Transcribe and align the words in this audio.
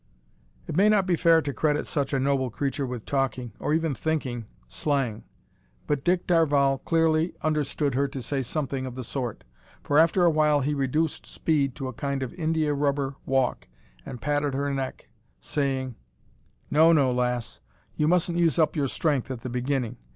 It 0.65 0.75
may 0.75 0.89
not 0.89 1.05
be 1.05 1.15
fair 1.15 1.43
to 1.43 1.53
credit 1.53 1.85
such 1.85 2.11
a 2.11 2.19
noble 2.19 2.49
creature 2.49 2.87
with 2.87 3.05
talking, 3.05 3.51
or 3.59 3.71
even 3.71 3.93
thinking, 3.93 4.47
slang, 4.67 5.25
but 5.85 6.03
Dick 6.03 6.25
Darvall 6.25 6.79
clearly 6.79 7.35
understood 7.43 7.93
her 7.93 8.07
to 8.07 8.19
say 8.19 8.41
something 8.41 8.87
of 8.87 8.95
the 8.95 9.03
sort, 9.03 9.43
for 9.83 9.99
after 9.99 10.23
a 10.25 10.29
while 10.31 10.61
he 10.61 10.73
reduced 10.73 11.27
speed 11.27 11.75
to 11.75 11.87
a 11.87 11.93
kind 11.93 12.23
of 12.23 12.33
india 12.33 12.73
rubber 12.73 13.15
walk 13.27 13.67
and 14.03 14.21
patted 14.21 14.55
her 14.55 14.73
neck, 14.73 15.07
saying 15.39 15.93
"No, 16.71 16.91
no, 16.91 17.11
lass, 17.11 17.59
you 17.95 18.07
mustn't 18.07 18.39
use 18.39 18.57
up 18.57 18.75
your 18.75 18.87
strength 18.87 19.29
at 19.29 19.41
the 19.41 19.51
beginning. 19.51 19.97